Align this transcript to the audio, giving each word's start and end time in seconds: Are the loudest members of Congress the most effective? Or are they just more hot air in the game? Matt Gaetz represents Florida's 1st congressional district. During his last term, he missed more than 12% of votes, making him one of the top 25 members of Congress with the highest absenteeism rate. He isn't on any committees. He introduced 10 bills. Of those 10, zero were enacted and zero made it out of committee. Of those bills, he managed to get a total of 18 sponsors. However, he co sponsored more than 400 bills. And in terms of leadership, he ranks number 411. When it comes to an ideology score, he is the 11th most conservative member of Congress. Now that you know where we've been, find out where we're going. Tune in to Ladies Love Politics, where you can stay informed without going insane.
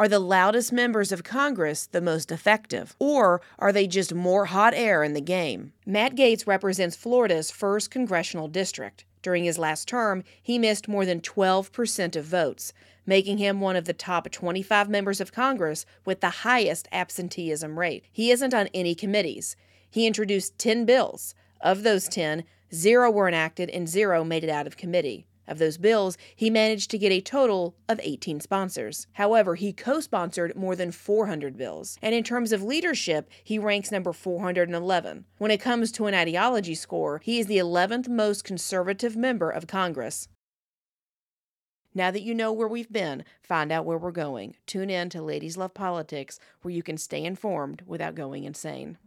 Are 0.00 0.06
the 0.06 0.20
loudest 0.20 0.72
members 0.72 1.10
of 1.10 1.24
Congress 1.24 1.86
the 1.86 2.00
most 2.00 2.30
effective? 2.30 2.94
Or 3.00 3.40
are 3.58 3.72
they 3.72 3.88
just 3.88 4.14
more 4.14 4.44
hot 4.44 4.72
air 4.72 5.02
in 5.02 5.12
the 5.12 5.20
game? 5.20 5.72
Matt 5.84 6.14
Gaetz 6.14 6.46
represents 6.46 6.94
Florida's 6.94 7.50
1st 7.50 7.90
congressional 7.90 8.46
district. 8.46 9.04
During 9.22 9.42
his 9.42 9.58
last 9.58 9.88
term, 9.88 10.22
he 10.40 10.56
missed 10.56 10.86
more 10.86 11.04
than 11.04 11.20
12% 11.20 12.14
of 12.14 12.24
votes, 12.24 12.72
making 13.06 13.38
him 13.38 13.60
one 13.60 13.74
of 13.74 13.86
the 13.86 13.92
top 13.92 14.30
25 14.30 14.88
members 14.88 15.20
of 15.20 15.32
Congress 15.32 15.84
with 16.04 16.20
the 16.20 16.30
highest 16.30 16.86
absenteeism 16.92 17.76
rate. 17.76 18.04
He 18.12 18.30
isn't 18.30 18.54
on 18.54 18.68
any 18.72 18.94
committees. 18.94 19.56
He 19.90 20.06
introduced 20.06 20.60
10 20.60 20.84
bills. 20.84 21.34
Of 21.60 21.82
those 21.82 22.08
10, 22.08 22.44
zero 22.72 23.10
were 23.10 23.26
enacted 23.26 23.68
and 23.70 23.88
zero 23.88 24.22
made 24.22 24.44
it 24.44 24.50
out 24.50 24.68
of 24.68 24.76
committee. 24.76 25.26
Of 25.48 25.58
those 25.58 25.78
bills, 25.78 26.18
he 26.36 26.50
managed 26.50 26.90
to 26.90 26.98
get 26.98 27.10
a 27.10 27.22
total 27.22 27.74
of 27.88 27.98
18 28.02 28.40
sponsors. 28.40 29.06
However, 29.14 29.54
he 29.54 29.72
co 29.72 30.00
sponsored 30.00 30.54
more 30.54 30.76
than 30.76 30.92
400 30.92 31.56
bills. 31.56 31.98
And 32.02 32.14
in 32.14 32.22
terms 32.22 32.52
of 32.52 32.62
leadership, 32.62 33.30
he 33.42 33.58
ranks 33.58 33.90
number 33.90 34.12
411. 34.12 35.24
When 35.38 35.50
it 35.50 35.60
comes 35.60 35.90
to 35.92 36.06
an 36.06 36.14
ideology 36.14 36.74
score, 36.74 37.20
he 37.24 37.40
is 37.40 37.46
the 37.46 37.56
11th 37.56 38.08
most 38.08 38.44
conservative 38.44 39.16
member 39.16 39.50
of 39.50 39.66
Congress. 39.66 40.28
Now 41.94 42.10
that 42.10 42.22
you 42.22 42.34
know 42.34 42.52
where 42.52 42.68
we've 42.68 42.92
been, 42.92 43.24
find 43.42 43.72
out 43.72 43.86
where 43.86 43.98
we're 43.98 44.12
going. 44.12 44.56
Tune 44.66 44.90
in 44.90 45.08
to 45.10 45.22
Ladies 45.22 45.56
Love 45.56 45.72
Politics, 45.72 46.38
where 46.62 46.74
you 46.74 46.82
can 46.82 46.98
stay 46.98 47.24
informed 47.24 47.82
without 47.86 48.14
going 48.14 48.44
insane. 48.44 48.98